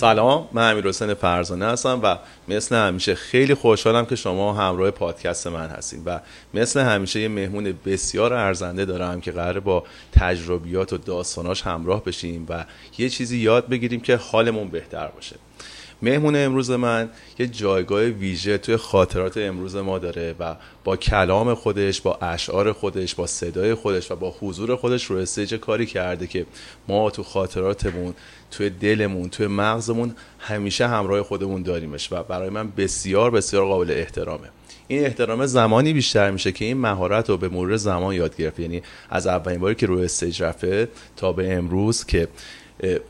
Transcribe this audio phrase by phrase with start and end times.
[0.00, 2.16] سلام من امیر حسین فرزانه هستم و
[2.48, 6.20] مثل همیشه خیلی خوشحالم که شما همراه پادکست من هستید و
[6.54, 12.46] مثل همیشه یه مهمون بسیار ارزنده دارم که قرار با تجربیات و داستاناش همراه بشیم
[12.48, 12.64] و
[12.98, 15.36] یه چیزی یاد بگیریم که حالمون بهتر باشه.
[16.02, 22.00] مهمون امروز من یه جایگاه ویژه توی خاطرات امروز ما داره و با کلام خودش
[22.00, 26.46] با اشعار خودش با صدای خودش و با حضور خودش رو استیج کاری کرده که
[26.88, 28.14] ما تو خاطراتمون
[28.50, 34.48] توی دلمون توی مغزمون همیشه همراه خودمون داریمش و برای من بسیار بسیار قابل احترامه.
[34.88, 38.60] این احترام زمانی بیشتر میشه که این مهارت رو به مرور زمان یاد گرفت.
[38.60, 42.28] یعنی از اولین باری که روی stage رفته تا به امروز که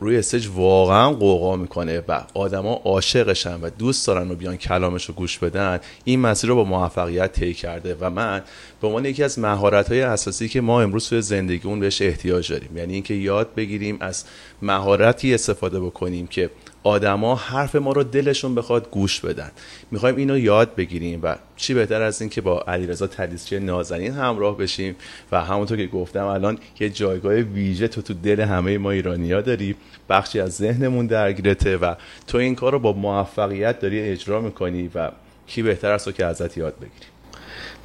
[0.00, 5.14] روی stage واقعا غوغا می‌کنه و آدما عاشقشن و دوست دارن و بیان کلامش رو
[5.14, 5.80] گوش بدن.
[6.04, 8.42] این مسیر رو با موفقیت طی کرده و من
[8.80, 12.76] به عنوان یکی از مهارت های اساسی که ما امروز توی زندگیمون بهش احتیاج داریم.
[12.76, 14.24] یعنی اینکه یاد بگیریم از
[14.62, 16.50] مهارتی استفاده بکنیم که
[16.82, 19.50] آدما حرف ما رو دلشون بخواد گوش بدن.
[19.90, 24.56] می‌خوایم اینو یاد بگیریم و چی بهتر از این که با علیرضا تلیسچی نازنین همراه
[24.56, 24.96] بشیم
[25.32, 29.76] و همونطور که گفتم الان یه جایگاه ویژه تو تو دل همه ما ایرانیا داری.
[30.08, 31.94] بخشی از ذهنمون درگیرته و
[32.26, 35.10] تو این کار رو با موفقیت داری اجرا می‌کنی و
[35.46, 37.19] کی بهتر از تو که ازت یاد بگیریم.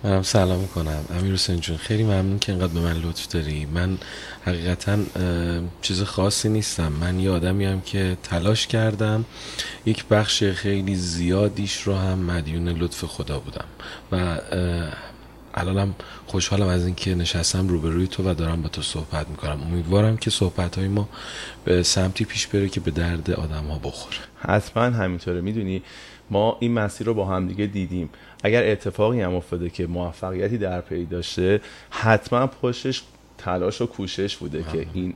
[0.06, 1.06] منم سلام می‌کنم.
[1.20, 3.66] امیر حسین جون خیلی ممنون که اینقدر به من لطف داری.
[3.66, 3.98] من
[4.46, 4.98] حقیقتا
[5.82, 6.92] چیز خاصی نیستم.
[6.92, 9.26] من یه آدمی هم که تلاش کردم
[9.86, 13.66] یک بخش خیلی زیادیش رو هم مدیون لطف خدا بودم.
[14.12, 14.38] و
[15.54, 19.62] الانم خوشحالم از اینکه نشستم روبروی تو و دارم با تو صحبت می‌کنم.
[19.62, 21.10] امیدوارم که صحبت های ما
[21.66, 24.18] به سمتی پیش بره که به درد آدم ها بخوره.
[24.40, 25.42] حتما همینطوره.
[25.42, 25.82] می‌دونی
[26.30, 28.10] ما این مسیر رو با همدیگه دیدیم.
[28.44, 33.04] اگر اتفاقی هم افتاده که موفقیتی در پی داشته حتما پشتش
[33.38, 35.14] تلاش و کوشش بوده که این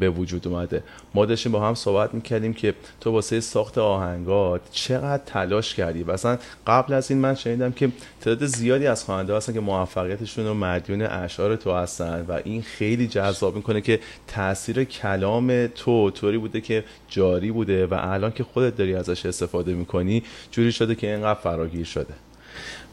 [0.00, 0.82] به وجود اومده.
[1.14, 6.38] ما داشتیم با هم صحبت می‌کردیم که تو واسه ساخت آهنگات چقدر تلاش کردی؟ مثلا
[6.66, 11.02] قبل از این من شنیدم که تعداد زیادی از خواننده هستن که موفقیتشون رو مدیون
[11.02, 16.84] اشعار تو هستن و این خیلی جذاب می‌کنه که تاثیر کلام تو طوری بوده که
[17.08, 21.86] جاری بوده و الان که خودت داری ازش استفاده می‌کنی جوری شده که اینقدر فراگیر
[21.86, 22.14] شده.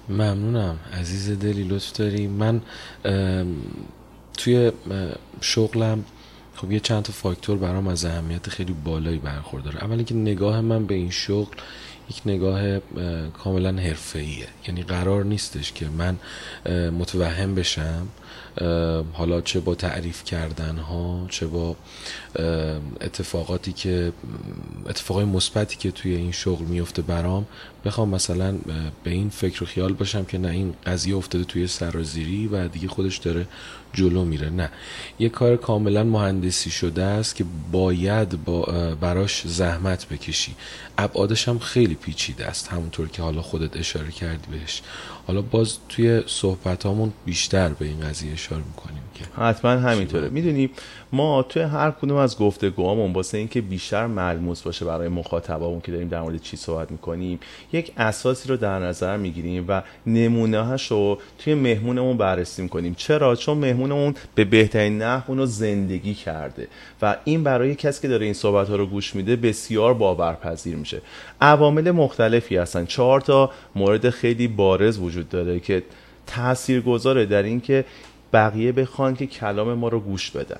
[0.09, 0.79] ممنونم.
[0.93, 2.27] عزیز دلی لطف داری.
[2.27, 2.61] من
[4.39, 4.71] توی
[5.41, 6.05] شغلم
[6.55, 9.83] خب یه چند تا فاکتور برام از اهمیت خیلی بالایی برخورداره.
[9.83, 11.57] اولی که نگاه من به این شغل
[12.09, 12.79] یک نگاه
[13.29, 14.47] کاملا حرفه‌ایه.
[14.67, 16.17] یعنی قرار نیستش که من
[16.89, 18.07] متوهم بشم
[19.13, 21.75] حالا چه با تعریف کردن ها چه با
[23.01, 24.13] اتفاقاتی که
[24.89, 27.45] اتفاقای مثبتی که توی این شغل میفته برام
[27.85, 28.55] بخوام مثلا
[29.03, 32.87] به این فکر و خیال باشم که نه این قضیه افتاده توی سرازیری و دیگه
[32.87, 33.47] خودش داره
[33.93, 34.49] جلو میره.
[34.49, 34.69] نه.
[35.19, 38.61] یه کار کاملا مهندسی شده است که باید با
[39.01, 40.55] براش زحمت بکشی.
[40.97, 44.81] ابعادش هم خیلی پیچیده است همونطور که حالا خودت اشاره کردی بهش.
[45.27, 46.87] حالا باز توی صحبت
[47.25, 50.29] بیشتر به این قضیه اشاره می‌کنیم که حتما همینطوره.
[50.29, 50.69] می‌دونی
[51.11, 56.07] ما توی هر کدوم از گفتگوهامون واسه اینکه بیشتر ملموس باشه برای مخاطبامون که داریم
[56.07, 57.39] در مورد چی صحبت می‌کنیم
[57.73, 62.95] یک اساسی رو در نظر می‌گیریم و نمونه رو توی مهمونمون بررسی می‌کنیم.
[62.95, 66.67] چرا؟ چون مهمونمون به بهترین نحو اونو زندگی کرده
[67.01, 71.01] و این برای کسی که داره این صحبت ها رو گوش میده بسیار باورپذیر میشه.
[71.41, 72.85] عوامل مختلفی هستن.
[72.85, 75.83] چهار تا مورد خیلی بارز وجود داره که
[76.27, 77.85] تأثیر گذاره در اینکه
[78.33, 80.59] بقیه بخوان که کلام ما رو گوش بدن.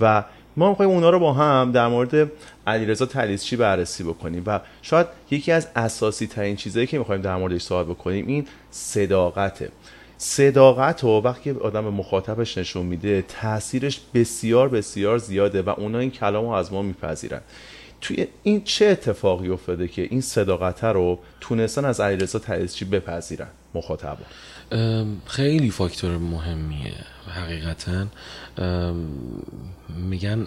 [0.00, 0.24] و
[0.56, 2.30] ما می‌خوایم اونا رو با هم در مورد
[2.66, 7.62] علیرضا تلیسچی بررسی بکنیم و شاید یکی از اساسی ترین چیزهایی که می‌خوایم در موردش
[7.62, 9.72] صحبت بکنیم این صداقته.
[10.18, 16.44] صداقت رو وقتی آدم مخاطبش نشون میده تاثیرش بسیار بسیار زیاده و اونا این کلام
[16.44, 17.40] رو از ما میپذیرن.
[18.00, 24.18] توی این چه اتفاقی افتاده که این صداقت رو تونستن از علیرضا تلیسچی بپذیرن مخاطب
[25.26, 26.94] خیلی فاکتور مهمیه
[27.28, 28.06] حقیقتا.
[30.10, 30.46] میگن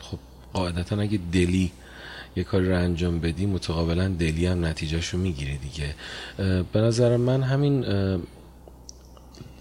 [0.00, 0.18] خب
[0.54, 1.72] قاعدتا اگه دلی
[2.36, 5.94] یه کاری رو انجام بدی متقابلا دلی هم نتیجهش رو می‌گیری دیگه
[6.72, 7.84] به نظر من همین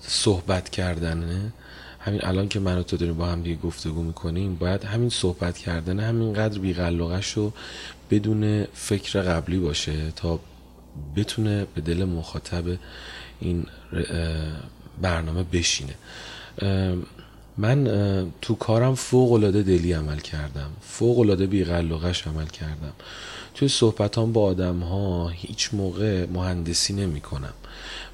[0.01, 1.53] صحبت کردنه
[1.99, 5.57] همین الان که من و تو داریم با هم دیگه گفتگو می‌کنیم باید همین صحبت
[5.57, 7.53] کردن همینقدر بیقلقش رو
[8.11, 10.39] بدون فکر قبلی باشه تا
[11.15, 12.63] بتونه به دل مخاطب
[13.39, 13.65] این
[15.01, 15.93] برنامه بشینه.
[17.57, 20.69] من تو کارم فوق العاده دلی عمل کردم.
[20.81, 22.93] فوق العاده بیقلقش عمل کردم.
[23.55, 27.53] توی صحبتام با آدم ها هیچ موقع مهندسی نمی کنم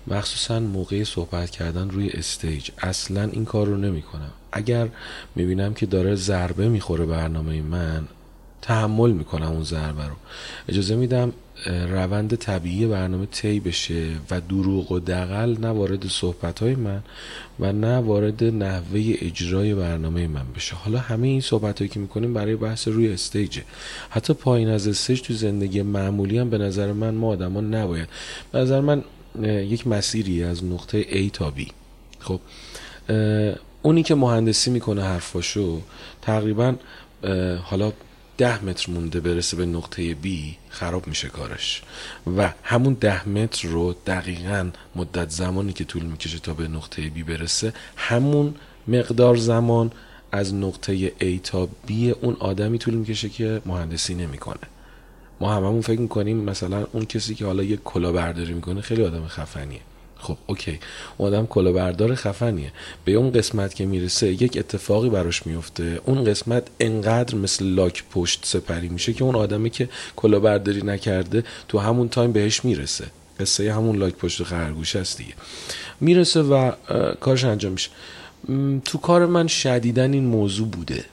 [0.07, 2.69] مخصوصا موقع صحبت کردن روی استیج.
[2.77, 4.89] اصلا این کار رو نمی کنم اگر
[5.35, 8.07] می بینم که داره ضربه می‌خوره برنامه من
[8.61, 10.15] تحمل می‌کنم اون ضربه رو.
[10.69, 11.33] اجازه میدم
[11.65, 17.03] روند طبیعی برنامه طی بشه و دروغ و دقل نه وارد صحبت های من
[17.59, 20.75] و نه وارد نحوه اجرای برنامه من بشه.
[20.75, 23.63] حالا همه این صحبت هایی که می‌کنیم برای بحث روی استیجه.
[24.09, 28.09] حتی پایین از استیج تو زندگی معمولی هم به نظر من ما آدما نباید.
[28.51, 29.03] به نظر من
[29.45, 31.71] یک مسیری از نقطه A تا B.
[32.19, 32.39] خب
[33.81, 35.81] اونی که مهندسی می‌کنه حرفاشو
[36.21, 36.75] تقریبا
[37.63, 37.91] حالا
[38.39, 40.27] ده متر مونده برسه به نقطه B
[40.69, 41.81] خراب میشه کارش.
[42.37, 47.23] و همون ده متر رو دقیقا مدت زمانی که طول می‌کشه تا به نقطه B
[47.23, 48.55] برسه همون
[48.87, 49.91] مقدار زمان
[50.31, 54.67] از نقطه A تا B اون آدمی طول می‌کشه که مهندسی نمی‌کنه.
[55.39, 59.27] ما هممون فکر می‌کنیم مثلا اون کسی که حالا یک کلا برداری می‌کنه خیلی آدم
[59.27, 59.81] خفنیه.
[60.19, 60.79] خب okay.
[61.17, 62.71] اون آدم کلاهبردار خفنیه.
[63.05, 66.01] به اون قسمت که می‌رسه یک اتفاقی براش میفته.
[66.05, 71.79] اون قسمت انقدر مثل لاک پشت سپری میشه که اون آدمی که کلاهبرداری نکرده تو
[71.79, 73.05] همون time بهش می‌رسه.
[73.39, 75.33] قصه همون لاک پشت خرگوش است دیگه.
[75.99, 76.71] می‌رسه و
[77.19, 77.89] کارش انجام میشه.
[78.85, 81.05] تو کار من شدیدا این موضوع بوده.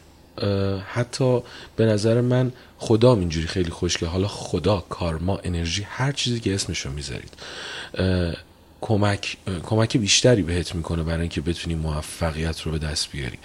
[0.86, 1.40] حتی
[1.76, 6.90] به نظر من خدا اینجوری خیلی خوشگله حالا خدا کارما انرژی هر چیزی که اسمشو
[6.90, 7.30] می‌ذارید.
[8.80, 13.38] کمک کمک بیشتری بهت می‌کنه برای اینکه بتونی موفقیت رو به دست بیاری.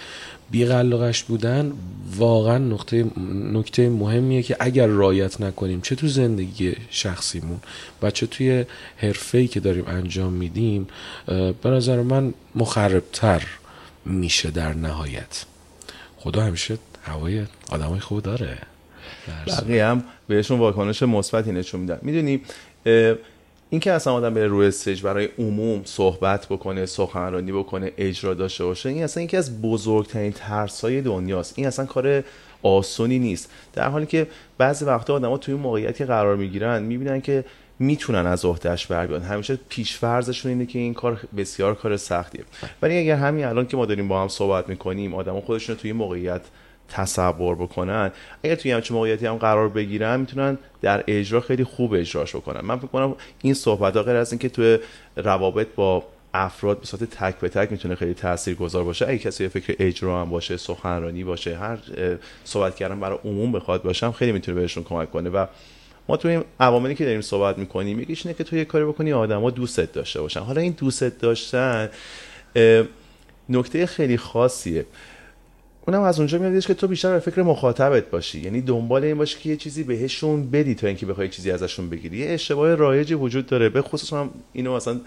[0.50, 1.72] بیقلقش بودن
[2.16, 3.06] واقعا نقطه
[3.52, 7.60] نکته مهمیه که اگر رایت نکنیم چه تو زندگی شخصیمون
[8.02, 8.64] و چه توی
[8.96, 10.86] حرفه‌ای که داریم انجام میدیم
[11.62, 13.46] به نظر من مخربتر
[14.04, 15.44] میشه در نهایت.
[16.16, 18.58] خدا همیشه هوای آدمای خوب داره.
[19.46, 21.98] بقیه هم بهشون واکنش مثبتی نشون میدن.
[22.02, 22.40] می‌دونی
[23.72, 28.88] اینکه اصلا آدم بره روی استیج برای عموم صحبت بکنه سخنرانی بکنه اجرا داشته باشه
[28.88, 31.54] این اصلا یکی از بزرگترین ترسای دنیاست.
[31.56, 32.22] این اصلا کار
[32.62, 33.50] آسونی نیست.
[33.72, 34.26] در حالی که
[34.58, 37.44] بعضی وقتا آدما توی موقعیتی قرار می‌گیرن می‌بینن که
[37.78, 42.44] می‌تونن از عهدهش بر بیان همیشه پیشفرزشون اینه که این کار بسیار کار سختیه.
[42.82, 46.42] ولی اگر همین الان که ما داریم با هم صحبت می‌کنیم آدما خودشون توی موقعیت
[46.92, 48.12] تصور بکنن
[48.44, 52.60] اگر توی همچین موقعیتی هم قرار بگیرن می‌تونن در اجرا خیلی خوب اجراش بکنن.
[52.60, 54.78] من فکر کنم این صحبت ها غیر از اینکه توی
[55.16, 56.04] روابط با
[56.34, 58.14] افراد به صورت تک به تک می‌تونه خیلی
[58.54, 59.08] گذار باشه.
[59.08, 61.78] اگه کسی فکر اجرا هم باشه سخنرانی باشه هر
[62.44, 65.30] صحبت کردن برای عموم بخواد باشه خیلی می‌تونه بهشون کمک کنه.
[65.30, 65.46] و
[66.08, 69.12] ما توی این عواملی که داریم صحبت می‌کنیم یکیش اینه که تو یه کاری بکنی
[69.12, 70.40] آدما دوستت داشته باشن.
[70.40, 71.90] حالا این دوستت داشتن
[73.48, 74.86] نکته خیلی خاصیه.
[75.86, 78.40] اونم از اونجا میادش که تو بیشتر به فکر مخاطبت باشی.
[78.40, 82.16] یعنی دنبال این باشی که یه چیزی بهشون بدی تا اینکه بخوای چیزی ازشون بگیری.
[82.16, 83.68] یه اشتباه رایجی وجود داره.
[83.68, 85.00] به خصوص هم اینو مثلا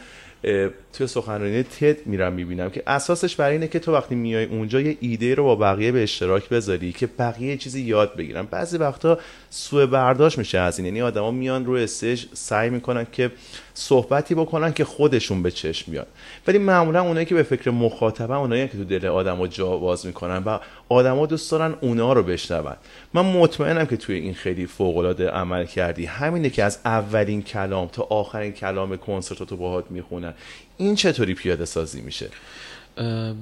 [0.94, 4.98] توی سخنرانی تد میرم می‌بینم که اساسش برای اینه که تو وقتی میای اونجا یه
[5.00, 8.48] ایده رو با بقیه به اشتراک بذاری که بقیه چیزی یاد بگیرن.
[8.51, 9.19] بعضی وقتا
[9.56, 10.86] سوء برداشت میشه از این.
[10.86, 13.31] یعنی آدما میان روی استیج سعی می‌کنن که
[13.74, 16.07] صحبتی بکنن که خودشون به چشم میاد
[16.48, 20.38] ولی معمولا اونایی که به فکر مخاطبن اونایی که تو دل آدمو جا باز می‌کنن
[20.38, 20.60] و
[20.90, 22.75] آدما دوست دارن اونا رو بشنون.
[23.13, 26.06] من مطمئنم که توی این خیلی فوق العاده عمل کردی.
[26.06, 30.34] همینه که از اولین کلام تا آخرین کلام کنسرت تو باهات می‌خونن.
[30.77, 32.29] این چطوری پیاده سازی میشه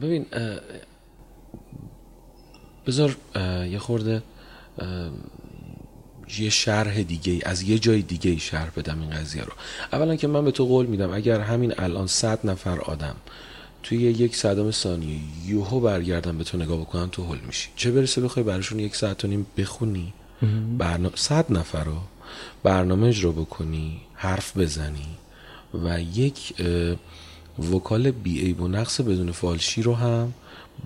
[0.01, 0.25] ببین
[2.87, 3.15] بذار
[3.69, 4.23] یه خورده
[6.39, 9.51] یه شرح دیگه از یه جای دیگه شرح بدم این قضیه رو.
[9.93, 13.15] اولا که من به تو قول میدم اگر همین الان صد نفر آدم
[13.83, 17.69] توی یک صدام ثانیه یوهو برگردن به تو نگاه بکنن تو حل میشی.
[17.75, 20.13] چه برسه بخوای براشون یک ساعت و نیم بخونی؟
[20.77, 21.97] برنامه صد نفر رو
[22.63, 25.07] برنامه اجرا بکنی حرف بزنی
[25.73, 26.53] و یک
[27.71, 30.33] vocal بی عیب و نقص بدون فالشی رو هم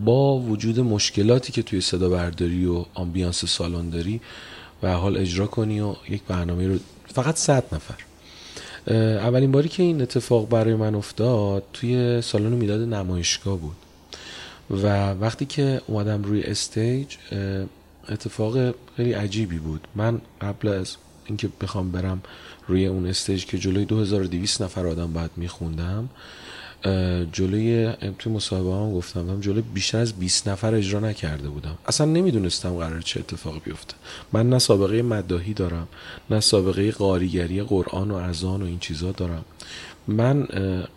[0.06, 4.22] با وجود مشکلاتی که توی صدا برداری و ambiance سالن داری
[4.84, 6.78] و حال اجرا کنی و یک برنامه رو
[7.14, 7.96] فقط صد نفر.
[9.18, 13.76] اولین باری که این اتفاق برای من افتاد توی سالن میلاد نمایشگاه بود.
[14.70, 17.16] و وقتی که اومدم روی stage
[18.10, 19.88] اتفاق خیلی عجیبی بود.
[19.96, 22.22] من قبل از اینکه بخوام برم
[22.68, 26.10] روی اون استیج که جلوی 2200 نفر آدم بعد میخوندم
[27.34, 31.78] جلوی توی مصاحبه هم گفتم هم جلوی بیشتر از 20 نفر اجرا نکرده بودم.
[31.88, 33.94] اصلا نمی‌دونستم قرار چه اتفاقی بیفته.
[34.34, 35.88] من نه سابقه مداهی دارم
[36.30, 39.46] نه سابقه قاریگری قرآن و اذان و این چیزا دارم.
[40.08, 40.44] من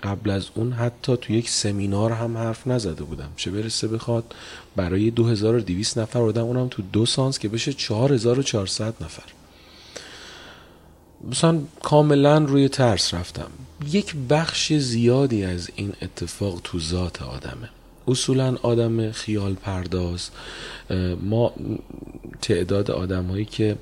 [0.03, 3.29] قبل از اون حتی تو یک سمینار هم حرف نزده بودم.
[3.37, 4.35] چه برسه بخواد
[4.77, 9.40] برای 2200 نفر آدم اونم تو دو سانس که بشه 4400 نفر.
[11.29, 13.51] مثلا کاملا روی ترس رفتم.
[13.91, 17.69] یک بخش زیادی از این اتفاق تو ذات آدمه.
[18.09, 20.31] اصولا آدم خیال پرداز.
[21.23, 21.53] ما
[22.43, 23.77] تعداد آدم هایی که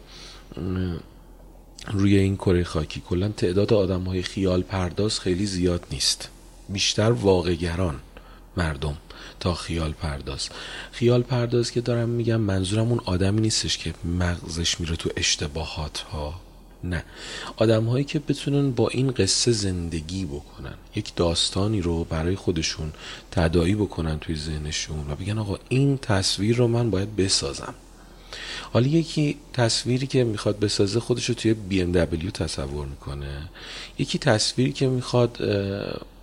[1.92, 6.28] روی این کره خاکی کلا تعداد آدم های خیال پرداز خیلی زیاد نیست.
[6.68, 8.00] بیشتر واقعگران
[8.57, 8.97] مردم
[9.40, 10.49] تا خیال پرداز.
[10.92, 16.47] خیال پرداز که دارم میگم منظورم اون آدمی نیستش که مغزش میره تو اشتباهات ها
[16.85, 17.04] نه.
[17.56, 22.92] آدم هایی که بتونن با این قصه زندگی بکنن یک داستانی رو برای خودشون
[23.30, 27.75] تدایی بکنن توی ذهنشون و بگن آقا این تصویر رو من باید بسازم.
[28.73, 33.49] حالا یکی تصویری که می‌خواد بسازه خودش رو توی BMW تصور می‌کنه.
[33.99, 35.42] یکی تصویری که می‌خواد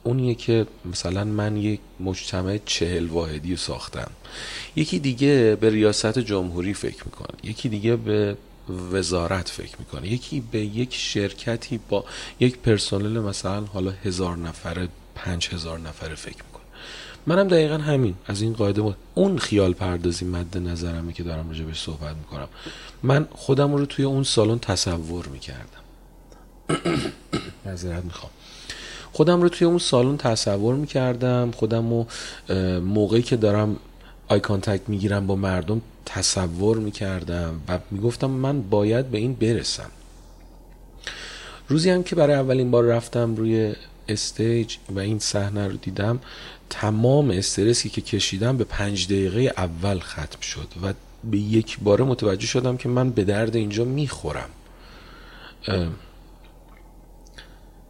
[0.03, 4.11] اونیه که مثلا من یک مجتمع چهل واحدی رو ساختم.
[4.75, 7.37] یکی دیگه به ریاست جمهوری فکر می‌کنه.
[7.43, 8.37] یکی دیگه به
[8.91, 10.07] وزارت فکر می‌کنه.
[10.07, 12.05] یکی به یک شرکتی با
[12.39, 16.63] یک پرسنل مثلا حالا هزار نفره پنج هزار نفره فکر می‌کنه.
[17.27, 18.15] منم دقیقا همین.
[18.27, 22.47] از این قاعده بود اون خیال پردازی مد نظرمه که دارم راجع بهش صحبت می‌کنم.
[23.03, 25.81] من خودم رو توی اون سالن تصور می‌کردم.
[27.65, 28.31] معذرت می‌خوام.
[29.13, 31.51] خودم رو توی اون سالن تصور می‌کردم.
[31.51, 32.07] خودم رو
[32.79, 33.77] موقعی که دارم
[34.27, 39.89] eye contact می‌گیرم با مردم تصور می‌کردم و می‌گفتم من باید به این برسم.
[41.69, 43.73] روزی هم که برای اولین بار رفتم روی
[44.09, 46.19] stage و این صحنه رو دیدم
[46.69, 52.47] تمام استرسی که کشیدم به پنج دقیقه اول ختم شد و به یک باره متوجه
[52.47, 54.49] شدم که من به درد اینجا می‌خورم.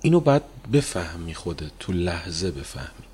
[0.01, 3.04] اینو بعد بفهمی خودت تو لحظه بفهمی.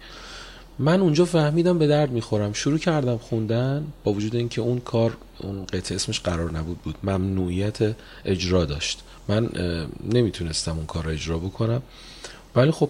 [0.82, 2.54] من اونجا فهمیدم به درد می‌خورم.
[2.54, 6.96] شروع کردم خوندن با وجود اینکه اون کار اون قطعه اسمش قرار نبود بود.
[7.04, 7.96] ممنوعیت
[8.26, 9.04] اجرا داشت.
[9.28, 9.50] من
[10.14, 11.82] نمی‌تونستم اون کار رو اجرا بکنم.
[12.56, 12.90] ولی خب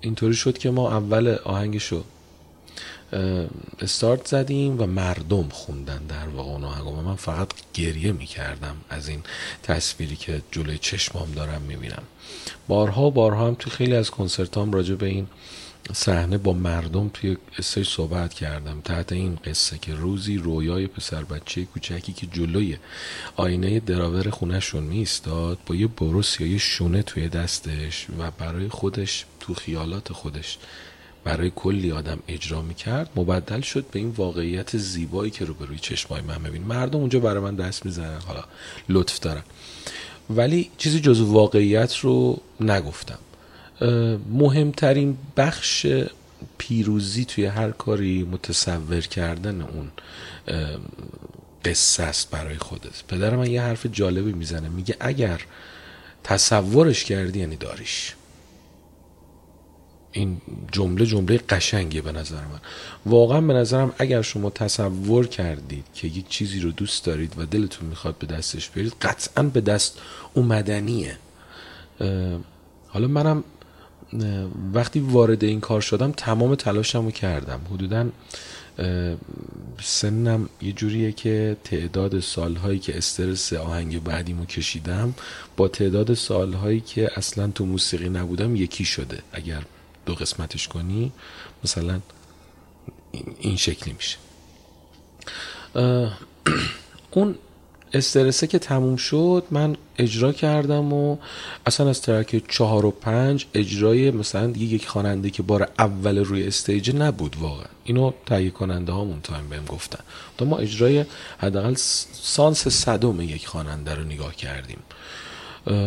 [0.00, 2.04] اینطوری شد که ما اول آهنگشو
[3.80, 9.08] استارت زدیم و مردم خوندن در واقع اون آهنگ و من فقط گریه می‌کردم از
[9.08, 9.22] این
[9.62, 12.02] تصویری که جلوی چشمام دارم می‌بینم.
[12.68, 15.26] بارها بارها هم توی خیلی از کنسرتام راجع به این
[15.92, 18.80] صحنه با مردم توی استیج صحبت کردم.
[18.80, 22.76] تحت این قصه که روزی رویای پسر بچه کوچکی که جلوی
[23.36, 29.24] آینه دراور خونهشون میستاد با یه بروس یا یه شونه توی دستش و برای خودش
[29.40, 30.58] تو خیالات خودش
[31.24, 36.40] برای کلی آدم اجرا می‌کرد مبدل شد به این واقعیت زیبایی که روبروی چشمای من
[36.40, 38.20] میبین مردم اونجا برای من دست می‌زنن.
[38.26, 38.44] حالا
[38.88, 39.44] لطف دارم.
[40.30, 43.18] ولی چیزی جز واقعیت رو نگفتم.
[44.30, 45.86] مهمترین بخش
[46.58, 49.90] پیروزی توی هر کاری متصور کردن اون
[51.64, 53.04] قصه است برای خودت.
[53.08, 55.40] پدر من یه حرف جالبی می‌زنه میگه اگر
[56.24, 58.14] تصورش کردی یعنی داریش.
[60.12, 60.40] این
[60.72, 62.60] جمله جمله قشنگیه به نظر من.
[63.06, 67.88] واقعا به نظرم اگر شما تصور کردید که یک چیزی رو دوست دارید و دلتون
[67.88, 69.98] می‌خواد به دستش بیارید قطعا به دست
[70.34, 71.18] اومدنیه.
[72.88, 73.44] حالا منم
[74.74, 77.60] وقتی وارد این کار شدم تمام تلاشم رو کردم.
[77.72, 78.08] حدودا
[79.82, 85.14] سنم یه جوریه که تعداد سالهایی که استرس آهنگ بعدیمو کشیدم
[85.56, 89.18] با تعداد سالهایی که اصلا تو موسیقی نبودم یکی شده.
[89.32, 89.62] اگر
[90.06, 91.12] دو قسمتش کنی
[91.64, 92.00] مثلا
[93.40, 94.18] این شکلی میشه.
[97.10, 97.34] اون
[97.92, 101.16] استرسه که تموم شد من اجرا کردم و
[101.66, 106.46] اصلا از track چهار و پنج اجرای مثلا دیگه یک خواننده که بار اول روی
[106.46, 107.66] stage نبود واقعا.
[107.84, 110.04] اینو تهیه کننده همون time بهم گفتن.
[110.38, 111.04] تا ما اجرای
[111.38, 111.74] حداقل
[112.12, 114.78] سانس صدم یک خواننده رو نگاه کردیم.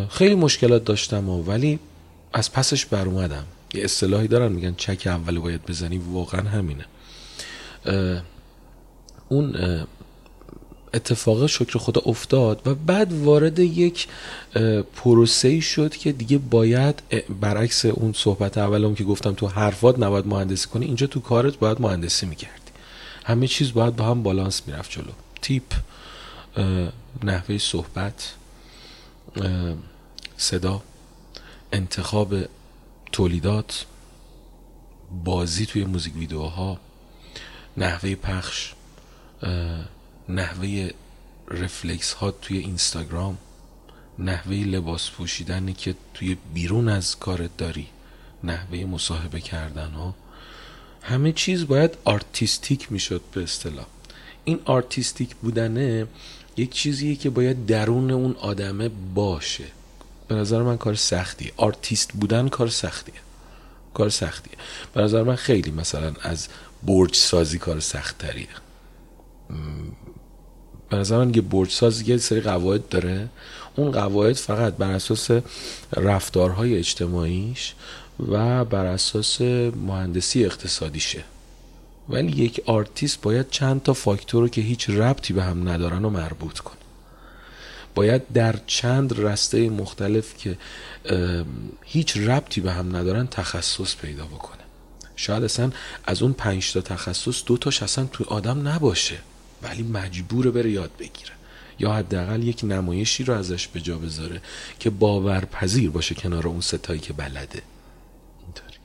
[0.09, 1.79] خیلی مشکلات داشتم و ولی
[2.33, 3.43] از پسش بر اومدم.
[3.73, 6.85] یه اصطلاحی دارن میگن چک اول باید بزنی واقعا همینه.
[9.29, 9.55] اون
[10.93, 14.07] اتفاق شکر خدا افتاد و بعد وارد یک
[14.95, 17.03] پروسه شد که دیگه باید
[17.41, 21.81] برعکس اون صحبت اولم که گفتم تو حرفات نباید مهندسی کنی اینجا تو کارت باید
[21.81, 22.71] مهندسی می‌کردی.
[23.25, 25.11] همه چیز باید با هم بالانس می‌رفت جلو.
[25.41, 25.63] تیپ
[27.23, 28.33] نحوه صحبت
[30.37, 30.81] صدا
[31.73, 32.35] انتخاب
[33.11, 33.85] تولیدات
[35.23, 36.79] بازی توی موزیک ویدیوها
[37.77, 38.73] نحوه پخش
[40.31, 40.89] نحوه
[41.47, 43.37] رفلکس ها توی اینستاگرام
[44.19, 47.87] نحوه لباس پوشیدنی که توی بیرون از کارت داری
[48.43, 50.15] نحوه مصاحبه کردن ها
[51.01, 53.85] همه چیز باید artistic می‌شد به اصطلاح.
[54.43, 56.07] این artistic بودنه
[56.57, 59.65] یک چیزیه که باید درون اون آدمه باشه.
[60.27, 61.51] به نظر من کار سختیه.
[61.57, 63.21] آرتیست بودن کار سختیه.
[63.93, 64.53] کار سختیه.
[64.93, 66.47] به نظر من خیلی مثلا از
[66.83, 68.47] برج سازی کار سختتریه.
[70.91, 73.29] به نظر من یه برج سازی یه سری قواعد داره.
[73.75, 75.31] اون قواعد فقط بر اساس
[75.97, 77.73] رفتارهای اجتماعیش
[78.27, 81.23] و بر اساس مهندسی اقتصادیشه.
[82.09, 86.09] ولی یک آرتیست باید چند تا فاکتور رو که هیچ ربطی به هم ندارن رو
[86.09, 86.75] مربوط کنه.
[87.95, 90.57] باید در چند رسته مختلف که
[91.81, 94.61] هیچ ربطی به هم ندارن تخصص پیدا بکنه.
[95.15, 95.71] شاید اصلا
[96.05, 99.17] از اون پنج تا تخصص دو تاش اصلا تو آدم نباشه.
[99.63, 101.31] ولی مجبوره بره یاد بگیره.
[101.79, 104.41] یا حداقل یک نمایشی رو ازش به جا بذاره
[104.79, 107.61] که باورپذیر باشه کنار اون ستایی که بلده.
[108.45, 108.77] اینطوری.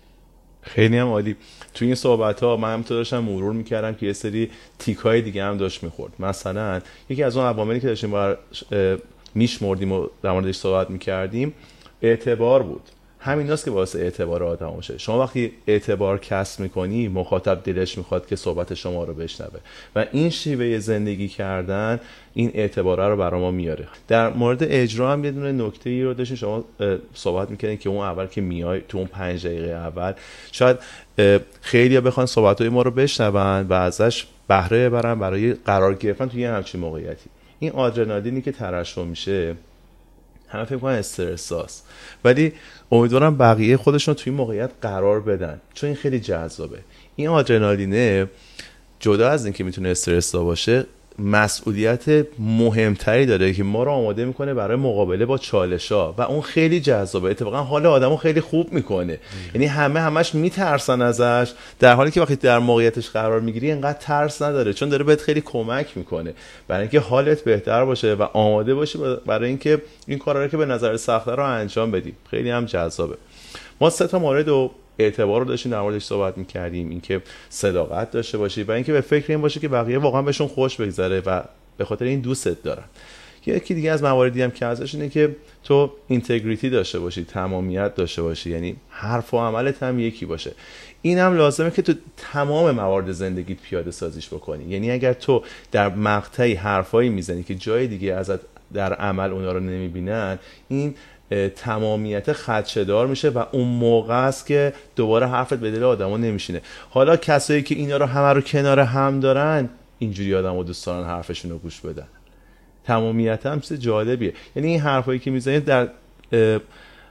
[0.63, 1.37] خیلی هم عالی.
[1.75, 5.23] تو این صحبت ها من هم تو داشتم مرور می‌کردم که یه سری تیک های
[5.23, 6.13] دیگه هم داشت می‌خورد.
[6.19, 8.37] مثلا یکی از اون عواملی که داشتیم با
[9.35, 11.53] میشمردیم و در موردش صحبت می‌کردیم
[12.03, 12.83] اعتبار بود.
[13.27, 18.37] همین که باعث اعتبار آدم باشه شما وقتی اعتبار کسب می‌کنی مخاطب دلش می‌خواد که
[18.37, 19.61] صحبت شما رو بشنوه.
[19.97, 22.01] و این شیوه زندگی کردن
[22.35, 23.89] این اعتباره رو برای ما میاره.
[24.09, 26.37] در مورد اجرا هم یه دونه نکته ای رو داشتین.
[26.37, 26.65] شما
[27.15, 30.13] صحبت می‌کنین که اون اول که میای تو اون پنج دقیقه اول
[30.53, 30.77] شاید
[31.61, 36.45] خیلی بخوان صحبت های ما رو بشنون و ازش بهره ببرن برای قرار گرفتن توی
[36.45, 37.31] همچین موقعیتی.
[37.59, 39.55] این آدرنالینی که ترشح میشه
[40.49, 41.83] همه فکر کنن استرس
[42.25, 42.53] ولی
[42.93, 45.61] امیدوارم بقیه خودشون توی این موقعیت قرار بدن.
[45.75, 46.79] چون این خیلی جذابه.
[47.17, 48.27] این آدرنالینه
[49.01, 50.87] جدا از اینکه می‌تونه استرس باشه
[51.19, 56.41] مسئولیت مهمتری داره که ما رو آماده می‌کنه برای مقابله با چالش ها و اون
[56.41, 57.31] خیلی جذابه.
[57.31, 59.19] اتفاقا حال آدمو خیلی خوب می‌کنه.
[59.55, 61.53] یعنی همه همش میترسن ازش.
[61.79, 65.41] در حالی که وقتی در موقعیتش قرار می‌گیری اینقدر ترس نداره چون داره بهت خیلی
[65.41, 66.35] کمک می‌کنه.
[66.69, 70.67] برای اینکه حالت بهتر باشه و آماده باشی برای اینکه این کارا رو که به
[70.67, 72.13] نظر سخته رو انجام بدی.
[72.31, 73.17] خیلی هم جذابه.
[73.81, 78.39] ما سه تا مورد و اعتبار رو داشتیم در موردش صحبت می‌کردیم اینکه صداقت داشته
[78.39, 81.43] باشی و اینکه به فکر این باشه که بقیه واقعا بهشون خوش بگذره و
[81.77, 82.85] به خاطر این دوستت دارن.
[83.47, 88.23] یکی دیگه از مواردی هم که ازش اینه که تو اینتگریتی داشته باشی تمامیت داشته
[88.23, 90.53] باشی یعنی حرف و عملت هم یکی باشه.
[91.03, 94.65] این هم لازمه که تو تمام موارد زندگیت پیاده سازیش بکنی.
[94.65, 98.41] یعنی اگر تو در مقطعی حرفایی می‌زنی که جای دیگه ازت
[98.73, 100.95] در عمل اونا رو نمی‌بینن این
[101.57, 106.63] تمامیت خدشدار میشه و اون موقع است که دوباره حرفت به دل آدما نمیشینه.
[106.91, 111.07] حالا کسایی که اینا رو همه رو کنار هم دارن اینجوری آدم و دوست دارن
[111.07, 112.07] حرفشون رو گوش بدن.
[112.85, 114.35] تمامیت هم چیز جالبیه.
[114.57, 115.89] یعنی این حرفایی که می‌زنید در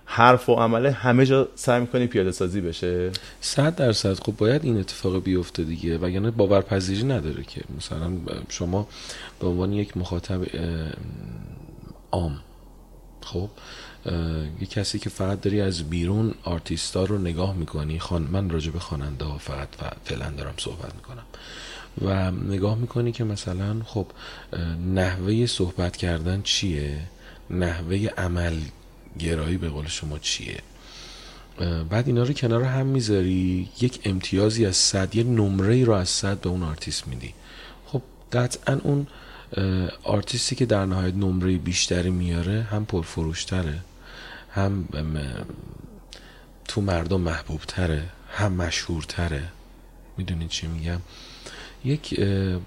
[0.06, 4.14] حرف و عمله همه جا سعی می‌کنی پیاده سازی بشه؟ صد درصد.
[4.14, 5.98] خب باید این اتفاق بیفته دیگه.
[5.98, 8.12] و یعنی باورپذیری نداره که مثلا
[8.50, 8.88] شما
[9.40, 10.42] به عنوان یک مخاطب
[12.12, 12.40] عام
[13.22, 13.50] خب؟
[14.60, 18.80] یه کسی که فقط داری از بیرون آرتیستا رو نگاه می‌کنی حالا من راجع به
[18.80, 19.68] خواننده ها فقط
[20.04, 21.24] فعلا دارم صحبت می‌کنم.
[22.02, 24.08] و نگاه می‌کنی که مثلا خب
[24.94, 27.00] نحوه صحبت کردن چیه؟
[27.50, 28.56] نحوه عمل
[29.20, 30.60] گرایی به قول شما چیه؟
[31.90, 36.42] بعد اینا رو کنار هم می‌ذاری یک امتیازی از صد یه نمره رو از صد
[36.42, 37.34] به اون آرتیست میدی.
[37.86, 39.08] خب قطعا اون
[40.04, 43.80] آرتیستی که در نهایت نمره بیشتری میاره هم پرفروشتره.
[44.56, 44.88] هم
[46.68, 49.44] تو مردم محبوب تره هم مشهورتره.
[50.18, 51.02] می‌دونید چی میگم؟
[51.86, 52.20] یک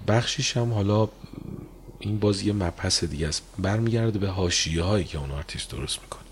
[0.07, 1.09] بخشیش هم حالا
[1.99, 3.43] این باز یه مبحث دیگه است.
[3.59, 6.23] برمیگرده به حاشیه هایی که اون آرتیست درست می‌کنه.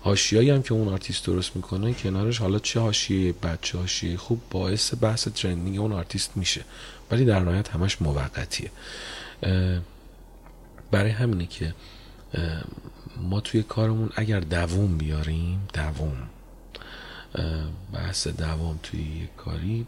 [0.00, 4.40] حاشیه‌ای هم که اون آرتیست درست می‌کنه کنارش حالا چه حاشیه بد چه حاشیه خوب
[4.50, 6.64] باعث بحث trending اون آرتیست میشه.
[7.10, 8.70] ولی در نهایت همش موقتیه.
[10.90, 11.74] برای همینه که
[13.22, 16.16] ما توی کارمون اگر دووم بیاریم دووم
[17.92, 19.86] بحث دوام توی یک کاری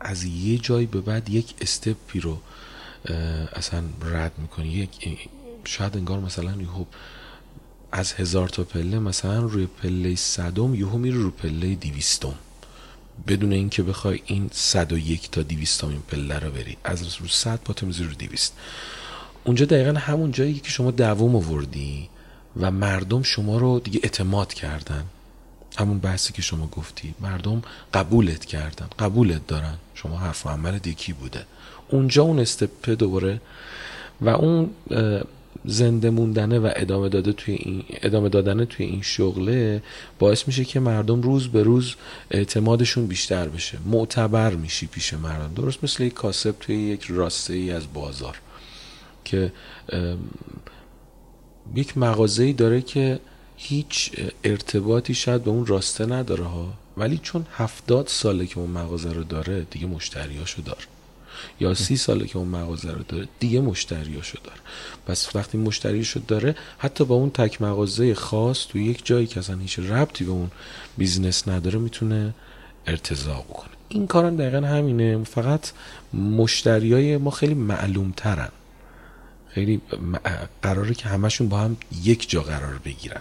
[0.00, 2.38] از یه جای به بعد یک استپی رو
[3.52, 4.68] اصلا رد می‌کنی.
[4.68, 5.18] یک
[5.64, 6.84] شاید انگار مثلا یهو
[7.92, 12.34] از هزار تا پله مثلا روی پله صدم یهو میره رو پله دیویستم
[13.28, 16.76] بدون اینکه بخوای این صد و یک تا دیویستم این پله رو بری.
[16.84, 18.56] از رو صد با تو رو دیویست
[19.44, 22.08] اونجا دقیقا همون جایی که شما دوم آوردی.
[22.56, 25.04] و مردم شما رو دیگه اعتماد کردن.
[25.76, 27.14] همون بحثی که شما گفتی.
[27.20, 27.62] مردم
[27.94, 29.74] قبولت کردن قبولت دارن.
[29.94, 31.44] شما حرف و عمل دیکی بوده.
[31.88, 33.40] اونجا اون استپه دوباره
[34.20, 34.70] و اون
[35.64, 39.82] زنده موندنه و ادامه داده توی این ادامه دادن توی این شغله
[40.18, 41.94] باعث میشه که مردم روز به روز
[42.30, 43.78] اعتمادشون بیشتر بشه.
[43.86, 45.54] معتبر میشی پیش مردم.
[45.54, 48.40] درست مثل یک کاسب توی یک راسته ای از بازار
[49.24, 49.52] که
[51.74, 53.20] یک مغازه‌ای داره که
[53.56, 54.10] هیچ
[54.44, 56.72] ارتباطی شاید به اون راسته نداره ها.
[56.96, 60.84] ولی چون هفتاد ساله که اون مغازه رو داره دیگه مشتریاشو داره
[61.60, 64.60] یا سی ساله که اون مغازه رو داره دیگه مشتریاشو داره
[65.06, 69.58] پس وقتی مشتریشو داره حتی با اون تک مغازه خاص تو یک جایی که اصلا
[69.58, 70.50] هیچ ربطی به اون
[70.98, 72.34] business نداره می‌تونه
[72.86, 73.70] ارضا بکنه.
[73.88, 75.24] این کارم دقیقا همینه.
[75.24, 75.70] فقط
[76.14, 78.48] مشتریای ما خیلی معلوم ترن
[79.54, 79.80] خیلی
[80.62, 83.20] قراره که همشون با هم یک جا قرار بگیرن.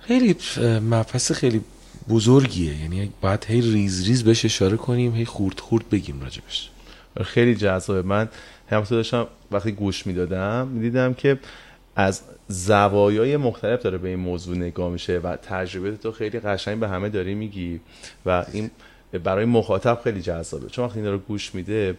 [0.00, 0.36] خیلی
[0.90, 1.60] مفصل خیلی
[2.08, 2.82] بزرگیه.
[2.82, 6.70] یعنی باید هی ریز ریز بهش اشاره کنیم هی خورد خورد بگیم راجبش.
[7.24, 8.02] خیلی جذابه.
[8.02, 8.28] من
[8.70, 11.38] همونطور داشتم وقتی گوش می‌دادم می‌دیدم که
[11.96, 16.88] از زوایای مختلف داره به این موضوع نگاه میشه و تجربه تو خیلی قشنگ به
[16.88, 17.80] همه داری میگی
[18.26, 18.70] و این
[19.24, 20.68] برای مخاطب خیلی جذابه.
[20.68, 21.98] چون وقتی اینا رو گوش میده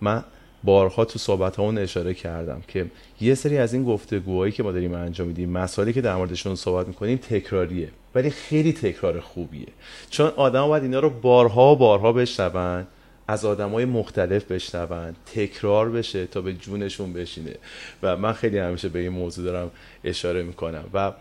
[0.00, 0.24] من
[0.64, 2.86] بارها تو صحبت اون اشاره کردم که
[3.20, 6.88] یه سری از این گفتگوهایی که ما داریم انجام میدیم مسائلی که در موردشون صحبت
[6.88, 9.66] می‌کنیم تکراریه ولی خیلی تکرار خوبیه.
[10.10, 12.86] چون آدم باید اینا رو بارها بارها بشنون
[13.28, 17.54] از های مختلف بشنون تکرار بشه تا به جونشون بشینه.
[18.02, 19.70] و من خیلی همیشه به این موضوع دارم
[20.04, 20.84] اشاره می‌کنم.
[20.94, 21.12] و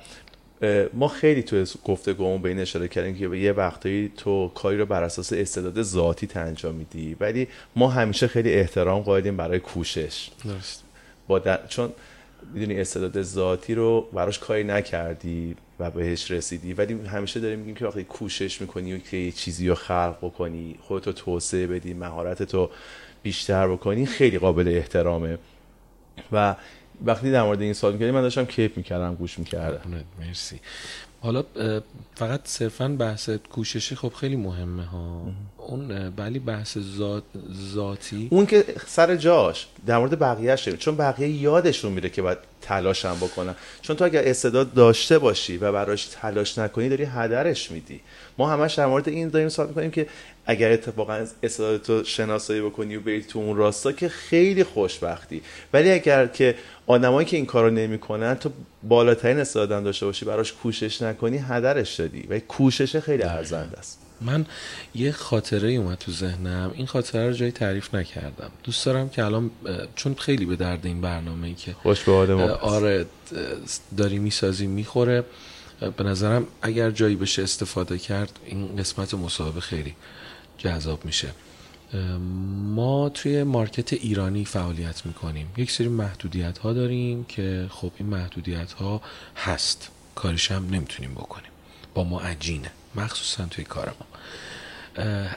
[0.94, 5.04] ما خیلی تو گفتگومون به این اشاره کردیم که یه وقتایی تو کاری رو بر
[5.04, 10.30] اساس استعداد ذاتی انجام میدی ولی ما همیشه خیلی احترام قائلیم برای کوشش.
[10.46, 10.84] درست.
[11.28, 11.92] با چون
[12.54, 17.86] می‌دونی استعداد ذاتی رو براش کاری نکردی و بهش رسیدی ولی همیشه داریم میگیم که
[17.86, 22.70] وقتی کوشش می‌کنی و که یه چیزی رو خلق بکنی خودتو توسعه بدی مهارت تو
[23.24, 25.38] بیشتر بکنی خیلی قابل احترامه.
[26.32, 26.56] و
[27.06, 29.82] وقتی در مورد این سوال می‌کردی من داشتم کیف می‌کردم گوش می‌کردم.
[30.20, 30.60] مرسی.
[31.22, 31.44] حالا
[32.16, 35.32] فقط صرفا بحث کوششی خب خیلی مهمه ها.
[35.58, 37.24] اون ولی بحث ذات
[37.74, 43.06] ذاتی؟ اون که سر جاش در مورد بقیه‌اش چون بقیه یادشون میره که باید تلاش
[43.06, 48.02] هم بکنن چون تو اگر استعداد داشته باشی و براش تلاش نکنی داری هدرش میدی.
[48.38, 50.08] ما همش در مورد این داریم صحبت می‌کنیم که
[50.46, 55.42] اگر اتفاقا استعدادتو شناسایی بکنی و بری تو اون راستا که خیلی خوشبختی.
[55.74, 56.56] ولی اگر که
[56.88, 58.50] آدمایی که این کارو نمی‌کنن تو
[58.84, 62.28] بالاترین استعداد داشته باشی براش کوشش نکنی هدرش دادی.
[62.30, 64.09] و کوشش خیلی ارزنده است.
[64.22, 64.46] من
[64.96, 66.72] یه خاطره اومد تو ذهنم.
[66.76, 68.52] این خاطره رو جایی تعریف نکردم.
[68.64, 69.52] دوست دارم که الان
[69.96, 72.12] چون خیلی به درد این برنامه ای که خوش به
[72.62, 73.06] آره
[73.98, 75.24] داری می‌سازی می‌خوره.
[75.98, 79.96] به نظرم اگر جایی بشه استفاده کرد این قسمت مصاحبه خیلی
[80.58, 81.28] جذاب میشه.
[82.64, 85.48] ما توی مارکت ایرانی فعالیت می‌کنیم.
[85.58, 89.02] یک سری محدودیت ها داریم که خب این محدودیت ها
[89.36, 89.90] هست.
[90.16, 91.52] کارش هم نمی‌تونیم بکنیم.
[91.94, 94.06] با ما عجینه مخصوصا توی کار ما.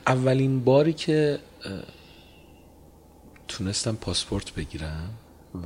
[0.07, 1.39] اولین باری که
[3.49, 5.11] تونستم پاسپورت بگیرم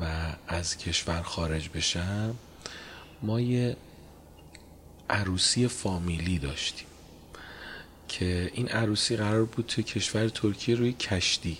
[0.00, 0.04] و
[0.48, 2.34] از کشور خارج بشم
[3.22, 3.76] ما یه
[5.10, 6.86] عروسی فامیلی داشتیم
[8.08, 11.58] که این عروسی قرار بود توی کشور ترکیه روی کشتی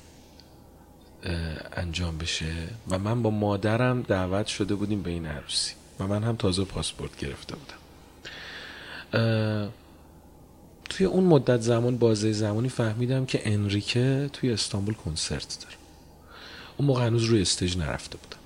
[1.72, 2.54] انجام بشه
[2.88, 7.16] و من با مادرم دعوت شده بودیم به این عروسی و من هم تازه پاسپورت
[7.18, 7.85] گرفته بودم.
[10.90, 15.76] توی اون مدت زمان بازه زمانی فهمیدم که انریکه توی استانبول کنسرت داره.
[16.76, 18.36] اون موقع هنوز روی stage نرفته بودم.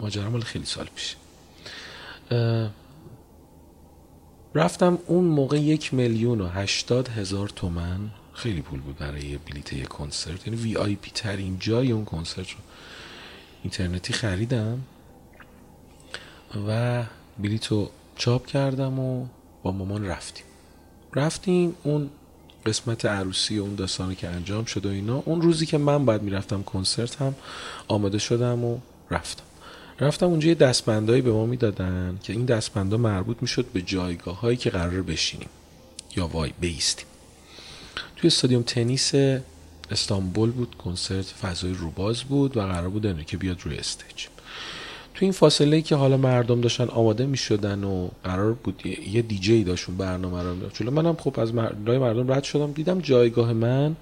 [0.00, 1.16] ماجرا مال خیلی سال پیش.
[4.54, 8.10] رفتم اون موقع یک میلیون و هشتاد هزار تومن.
[8.32, 10.46] خیلی پول بود برای یه بلیت یه کنسرت.
[10.46, 12.58] یعنی VIP ترین جای اون کنسرت رو
[13.62, 14.82] اینترنتی خریدم
[16.68, 17.02] و
[17.38, 19.26] بلیت رو چاپ کردم و
[19.64, 20.44] با مامان رفتیم.
[21.14, 22.10] رفتیم اون
[22.66, 25.22] قسمت عروسی و اون داستانی که انجام شد و اینا.
[25.24, 27.34] اون روزی که من باید می‌رفتم کنسرت هم
[27.88, 28.78] آماده شدم و
[29.10, 29.44] رفتم.
[30.00, 34.56] رفتم اونجا یه دستبندهایی به ما می‌دادن که این دستبندا مربوط می‌شد به جایگاه هایی
[34.56, 35.48] که قرار بشینیم
[36.16, 37.06] یا وای بیستیم.
[38.16, 39.12] توی استادیوم تنیس
[39.90, 44.26] استانبول بود کنسرت فضای روباز بود و قرار بود که بیاد روی استیج.
[45.14, 49.22] تو این فاصله ای که حالا مردم داشتن آماده می شدن و قرار بود یه
[49.22, 53.52] دیجی داشتون برنامه رو می‌داد چون منم خب از مردم مردم رد شدم دیدم جایگاه
[53.52, 53.96] من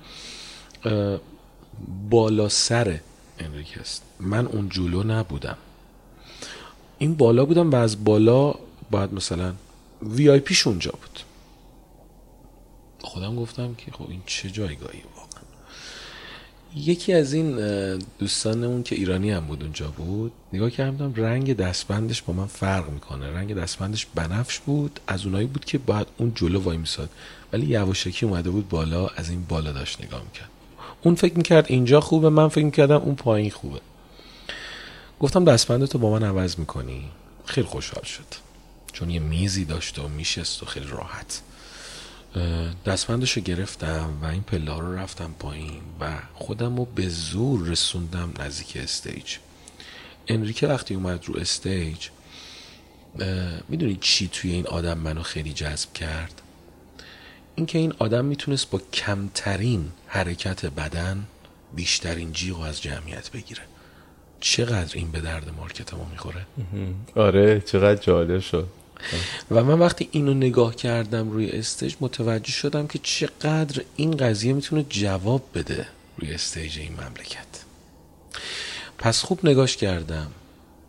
[2.11, 3.01] بالا سر
[3.39, 5.57] انریک است من اون جلو نبودم.
[6.99, 8.55] این بالا بودم و از بالا
[8.91, 9.53] باید مثلا
[10.03, 11.21] وی آی پیش اونجا بود.
[13.01, 15.03] خودم گفتم که خب این چه جایگاهی
[16.77, 17.57] یکی از این
[18.19, 23.31] دوستانمون که ایرانی هم بود اونجا بود نگاه کردم رنگ دستبندش با من فرق می‌کنه.
[23.31, 27.11] رنگ دستبندش بنفش بود از اونایی بود که باید اون جلو وای میساد.
[27.53, 30.49] ولی یواشکی اومده بود بالا از این بالا داشت نگاه می‌کرد.
[31.03, 33.81] اون فکر می‌کرد اینجا خوبه من فکر می‌کردم اون پایین خوبه.
[35.21, 37.05] گفتم دستبندتو با من عوض می‌کنی.
[37.45, 38.25] خیلی خوشحال شد.
[38.93, 41.43] چون یه میزی داشت و میشست و خیلی راحت.
[42.87, 48.33] دستبندش رو گرفتم و این پله رو رفتم پایین و خودم رو به زور رسوندم
[48.39, 49.37] نزدیک stage.
[50.29, 52.09] انریکه وقتی اومد رو stage
[53.69, 56.43] می‌دونی چی توی این آدم منو خیلی جذب کرد؟
[57.55, 61.27] اینکه این آدم می‌تونست با کمترین حرکت بدن
[61.75, 63.63] بیشترین جیغ از جمعیت بگیره.
[64.41, 66.47] چقدر این به درد market ما می‌خوره
[67.15, 68.69] آره چقدر جالب شد.
[69.51, 74.85] و من وقتی اینو نگاه کردم روی stage متوجه شدم که چقدر این قضیه می‌تونه
[74.89, 75.87] جواب بده
[76.19, 77.47] روی stage این مملکت.
[78.99, 80.31] پس خوب نگاش کردم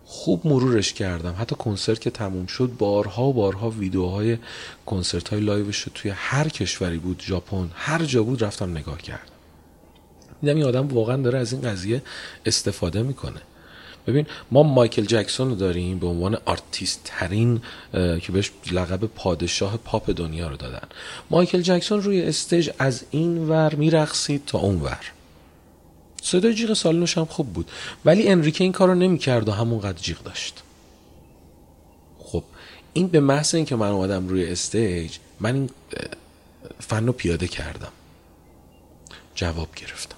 [0.05, 1.35] خوب مرورش کردم.
[1.39, 4.37] حتی کنسرت که تموم شد بارها و بارها ویدیوهای
[4.85, 9.33] کنسرت های live ش توی هر کشوری بود ژاپن هر جا بود رفتم نگاه کردم.
[10.41, 12.01] دیدم این آدم واقعا داره از این قضیه
[12.45, 13.41] استفاده می‌کنه.
[14.07, 17.61] ببین ما مایکل جکسون رو داریم به عنوان آرتیست ترین
[17.93, 20.87] که بهش لقب پادشاه پاپ دنیا رو دادن.
[21.29, 25.11] مایکل جکسون روی stage از این ور میرقصید تا اون ور.
[26.21, 27.71] صدای جیغ سالنش هم خوب بود
[28.05, 30.63] ولی انریکه این کار رو نمی‌کرد و همونقدر جیغ داشت.
[32.19, 32.43] خب
[32.93, 35.69] این به محض اینکه من اومدم روی استیج من این
[36.79, 37.91] فن رو پیاده کردم.
[39.35, 40.17] جواب گرفتم.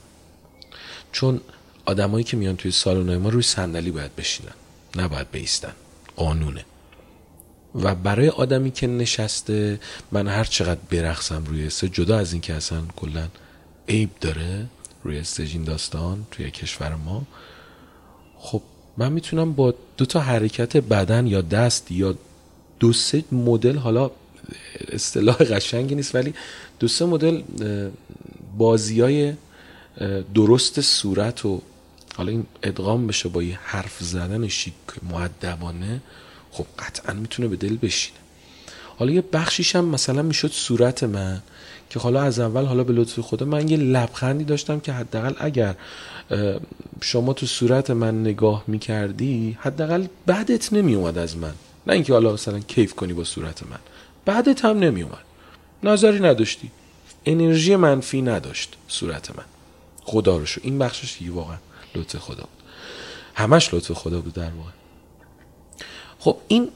[1.11, 1.41] چون
[1.85, 4.53] آدمایی که میان توی سالن ما روی صندلی باید بشینن
[4.95, 5.73] نباید بیستن.
[6.15, 6.65] قانونه.
[7.75, 9.79] و برای آدمی که نشسته
[10.11, 13.27] من هر چقدر برقصم روی سه جدا از اینکه اصلا کلا
[13.89, 14.65] عیب داره
[15.03, 17.23] روی استیج این داستان توی کشور ما
[18.37, 18.61] خب
[18.97, 22.15] من می‌تونم با دو تا حرکت بدن یا دست یا
[22.79, 24.11] دو سه مدل حالا
[24.91, 26.33] اصطلاح قشنگی نیست ولی
[26.79, 27.41] دو سه مدل
[28.57, 29.33] بازی های
[30.33, 31.61] درست صورت و
[32.15, 34.73] حالا این ادغام بشه با یه حرف زدن شیک
[35.09, 36.01] معدبانه
[36.51, 38.17] خب قطعا می‌تونه به دل بشینه.
[38.97, 41.41] حالا یه بخشیش هم مثلا می‌شد صورت من
[41.89, 45.75] که حالا از اول حالا به لطف خدا من یه لبخندی داشتم که حداقل اگر
[47.01, 51.53] شما تو صورت من نگاه می‌کردی حداقل بعدت نمیومد از من.
[51.87, 53.79] نه اینکه حالا مثلا کیف کنی با صورت من.
[54.25, 55.25] بعدت هم نمیومد
[55.83, 56.71] نظری نداشتی.
[57.25, 59.45] انرژی منفی نداشت صورت من.
[60.03, 61.57] خدا رو شو این بخشش یه واقعا
[61.97, 62.35] لطف خدا.
[62.35, 62.63] بود
[63.35, 64.71] همش لطف خدا بود در واقع.
[66.19, 66.69] خب این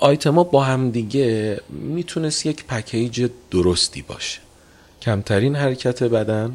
[0.00, 4.40] آیتما با هم دیگه می‌تونست یک پکیج درستی باشه.
[5.02, 6.54] کمترین حرکت بدن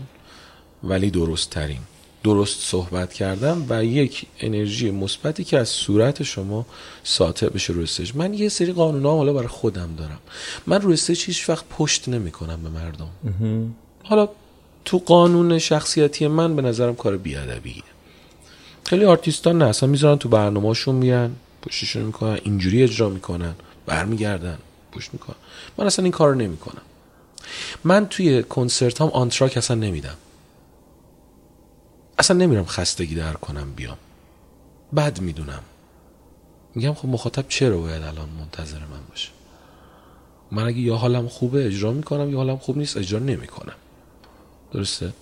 [0.84, 1.80] ولی درست ترین
[2.24, 6.66] درست صحبت کردم و یک انرژی مثبتی که از صورت شما
[7.04, 10.20] ساطع بشه روی stage من یه سری قانونا حالا برای خودم دارم.
[10.68, 13.10] من روی stage هیچ وقت پشت نمی کنم به مردم.
[14.04, 14.30] حالا
[14.86, 17.84] تو قانون شخصیتی من به نظرم کار بیادبیه.
[18.88, 24.58] خیلی آرتیستان نه اصلا می‌ذارن تو برنامهشون میان پشتشون می‌کنن اینجوری اجرا می‌کنن برمیگردن
[24.92, 25.36] پشت می‌کنن.
[25.78, 26.82] من اصلا این کار رو نمی‌کنم.
[27.84, 30.18] من توی کنسرت هم آنتراک اصلا نمیدم.
[32.20, 33.98] اصلا نمیرم خستگی در کنم بیام.
[34.96, 35.64] بد می‌دونم.
[36.76, 39.30] میگم خب مخاطب چرا باید الان منتظر من باشه؟
[40.52, 43.76] من اگه یا حالم خوبه اجرا می‌کنم یا حالم خوب نیست اجرا نمی‌کنم.
[44.72, 45.14] درسته؟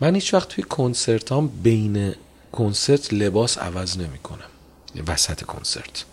[0.00, 2.14] من هیچ وقت توی کنسرت هم بین
[2.52, 4.38] کنسرت لباس عوض نمی‌کنم
[5.06, 6.04] وسط کنسرت.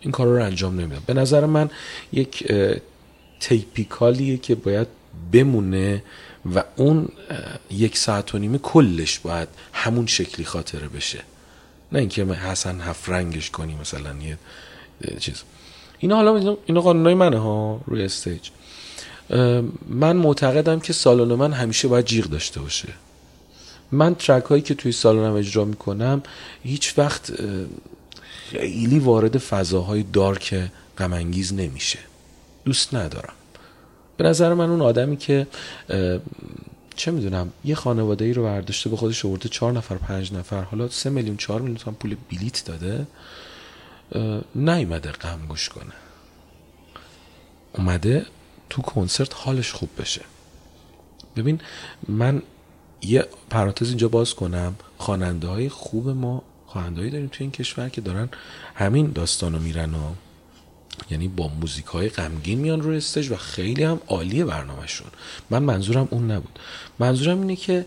[0.00, 1.70] این کار رو انجام نمیدم به نظر من
[2.12, 2.52] یک
[3.40, 4.86] تیپیکالیه که باید
[5.32, 6.02] بمونه
[6.54, 7.08] و اون
[7.70, 11.22] یک ساعت و نیمه کلش باید همون شکلی خاطره بشه.
[11.92, 14.38] نه اینکه حسن هفت رنگش کنی مثلا یه
[15.18, 15.42] چیز.
[15.98, 18.48] اینا حالا اینا قانونای منه ها روی استیج.
[19.88, 22.88] من معتقدم که سالن من همیشه باید جیغ داشته باشه.
[23.92, 26.22] من ترک هایی که توی سالنم اجرا می‌کنم
[26.62, 27.32] هیچ وقت
[28.50, 31.98] خیلی وارد فضاهای دارک غمانگیز نمیشه.
[32.64, 33.34] دوست ندارم.
[34.16, 35.46] به نظر من اون آدمی که
[36.96, 40.88] چه می‌دونم یه خانواده ای رو برداشته به خودش آورده چهار نفر پنج نفر حالا
[40.88, 43.06] سه میلیون چهار میلیون تومن پول بلیت داده
[44.54, 45.92] نیومده غم گوش کنه.
[47.72, 48.26] اومده
[48.70, 50.20] تو کنسرت حالش خوب بشه.
[51.36, 51.60] ببین
[52.08, 52.42] من
[53.06, 54.76] یه پرانتز اینجا باز کنم.
[54.98, 58.28] خواننده های خوب ما خواننده داریم تو این کشور که دارن
[58.74, 60.12] همین داستانو میرن و
[61.10, 65.06] یعنی با موزیک های غمگین میان روی استج و خیلی هم عالیه برنامهشون.
[65.50, 66.58] من منظورم اون نبود.
[66.98, 67.86] منظورم اینه که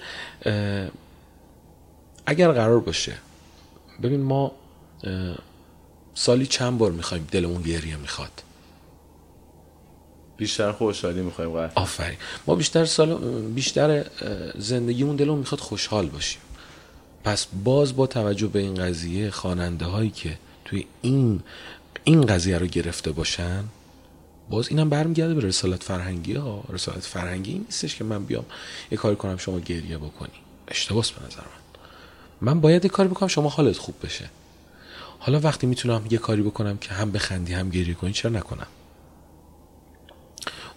[2.25, 3.13] اگر قرار باشه
[4.03, 4.51] ببین ما
[6.13, 8.43] سالی چند بار می‌خوایم دلمون گریه می‌خواد.
[10.39, 11.71] بیشتر خوشحالی می‌خوایم قرار.
[11.75, 12.17] آفرین.
[12.47, 14.05] ما بیشتر سال بیشتر
[14.57, 16.41] زندگیمون دلمون می‌خواد خوشحال باشیم.
[17.23, 21.41] پس باز با توجه به این قضیه خواننده هایی که توی این
[22.03, 23.63] این قضیه رو گرفته باشن
[24.49, 26.63] باز اینم برمیگرده به رسالت فرهنگی ها.
[26.69, 28.45] رسالت فرهنگی نیستش که من بیام
[28.91, 30.39] یه کاری کنم شما گریه بکنی.
[30.67, 31.81] اشتباس به نظر من.
[32.41, 34.29] من باید یه کاری بکنم شما حالت خوب بشه.
[35.19, 38.67] حالا وقتی می‌تونم یه کاری بکنم که هم بخندی هم گریه کنی چرا نکنم؟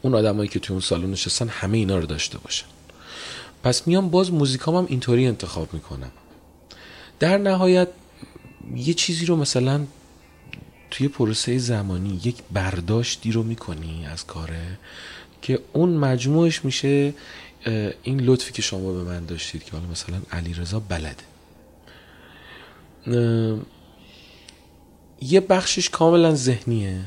[0.03, 2.67] اون آدمایی که توی اون سالن نشستن همه اینا رو داشته باشن.
[3.63, 6.11] پس میام باز موزیکام هم اینطوری انتخاب می‌کنم.
[7.21, 7.89] در نهایت
[8.77, 9.87] یه چیزی رو مثلا
[10.91, 14.79] توی پروسه زمانی یک برداشتی رو می‌کنی از کاره
[15.43, 17.15] که اون مجموعش میشه
[18.03, 21.25] این لطفی که شما به من داشتید که حالا مثلا علی رضا بلده
[25.21, 27.01] یه بخشش کاملا ذهنیه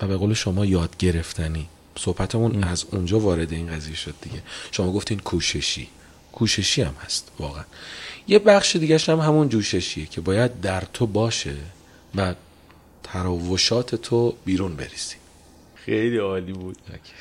[0.00, 1.68] و به قول شما یاد گرفتنی.
[1.98, 4.42] صحبتمون از اونجا وارد این قضیه شد دیگه.
[4.72, 5.88] شما گفتین کوششی.
[6.32, 7.64] کوششی هم هست واقعا.
[8.28, 11.54] یه بخش دیگه هم همون جوششیه که باید در تو باشه
[12.14, 12.34] و
[13.02, 15.16] تراوشات تو بیرون بریزی.
[15.74, 16.76] خیلی عالی بود.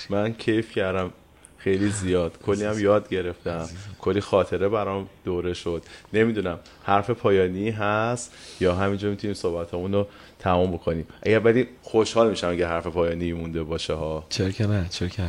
[0.09, 1.11] من کیف کردم
[1.57, 2.37] خیلی زیاد.
[2.45, 3.69] کلی هم یاد گرفتم.
[3.99, 5.83] کلی خاطره برام دوره شد.
[6.13, 10.07] نمی‌دونم حرف پایانی هست یا همینجا می‌تونیم صحبت رو
[10.39, 11.05] تمام بکنیم.
[11.23, 14.25] اگر ولی خوشحال میشم اگه حرف پایانی مونده باشه ها.
[14.29, 15.23] چرا که نه چرا که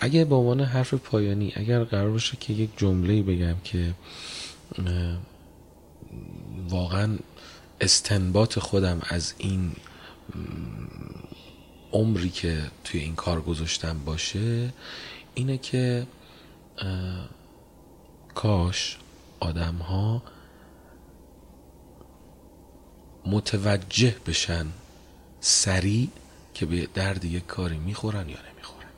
[0.00, 3.94] اگه به عنوان حرف پایانی اگر قرار باشه که یک جمله بگم که
[6.68, 7.16] واقعا
[7.80, 9.72] استنباط خودم از این
[11.92, 14.72] عمری که توی این کار گذاشتم باشه
[15.34, 16.06] اینه که
[18.34, 18.98] کاش
[19.40, 20.22] آدم ها
[23.26, 24.66] متوجه بشن
[25.40, 26.08] سریع
[26.54, 28.88] که به درد یک کاری می‌خورن یا نمی‌خورن.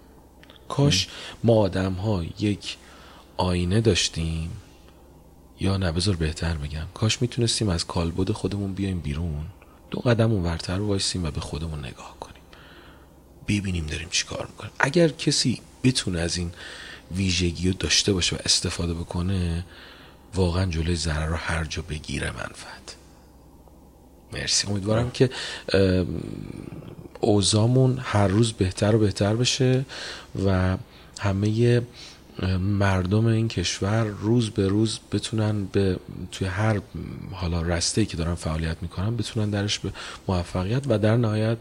[0.69, 1.09] کاش
[1.45, 2.77] ما آدم ها یک
[3.37, 4.51] آینه داشتیم.
[5.61, 6.87] یا نه بذار بهتر بگم.
[6.95, 9.47] کاش می‌تونستیم از کالبد خودمون بیایم بیرون.
[9.91, 12.43] دو قدم اون ورتر وایسیم و به خودمون نگاه کنیم.
[13.49, 14.73] ببینیم داریم چی کار می‌کنیم.
[14.79, 16.53] اگر کسی بتونه از این
[17.17, 19.65] ویژگی رو داشته باشه و استفاده بکنه
[20.35, 22.97] واقعا جلوی ضرر رو هر جا بگیره منفعت.
[24.33, 24.67] مرسی.
[24.67, 25.31] امیدوارم که
[27.21, 29.85] اوزامون هر روز بهتر و بهتر بشه
[30.47, 30.77] و
[31.21, 31.83] همه
[32.61, 35.97] مردم این کشور روز به روز بتونن به
[36.33, 36.81] توی هر
[37.33, 39.93] حالا رسته که دارن فعالیت می‌کنن بتونن درش به
[40.29, 41.57] موفقیت و در نهایت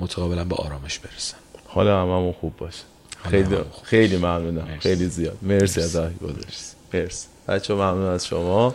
[0.00, 1.36] متقابلا به آرامش برسن.
[1.66, 2.82] حالا هممون خوب باشه.
[3.30, 4.78] خیلی خیلی ممنونم.
[4.80, 5.38] خیلی زیاد.
[5.42, 6.62] مرسی از گذاشت
[6.94, 7.26] مرسی.
[7.48, 8.74] بچه ممنون از شما.